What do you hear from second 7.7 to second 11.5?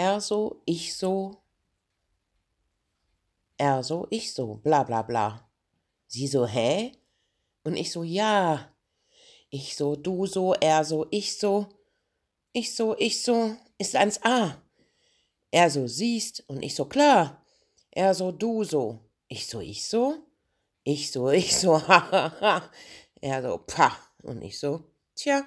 ich so, ja. Ich so, du so, er so, ich